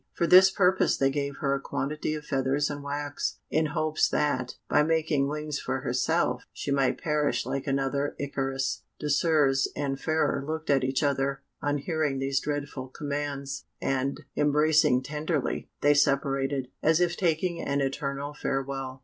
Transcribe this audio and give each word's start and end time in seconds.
For 0.13 0.25
this 0.25 0.49
purpose 0.49 0.97
they 0.97 1.11
gave 1.11 1.35
her 1.41 1.53
a 1.53 1.59
quantity 1.61 2.15
of 2.15 2.25
feathers 2.25 2.71
and 2.71 2.81
wax, 2.81 3.37
in 3.51 3.67
hopes 3.67 4.09
that, 4.09 4.55
by 4.67 4.81
making 4.81 5.27
wings 5.27 5.59
for 5.59 5.81
herself, 5.81 6.47
she 6.51 6.71
might 6.71 6.97
perish 6.97 7.45
like 7.45 7.67
another 7.67 8.15
Icarus. 8.17 8.81
Désirs 8.99 9.67
and 9.75 9.99
Fairer 9.99 10.43
looked 10.43 10.71
at 10.71 10.83
each 10.83 11.03
other 11.03 11.43
on 11.61 11.77
hearing 11.77 12.17
these 12.17 12.39
dreadful 12.39 12.87
commands, 12.87 13.65
and, 13.79 14.19
embracing 14.35 15.03
tenderly, 15.03 15.69
they 15.81 15.93
separated, 15.93 16.69
as 16.81 16.99
if 16.99 17.15
taking 17.15 17.61
an 17.61 17.79
eternal 17.81 18.33
farewell. 18.33 18.99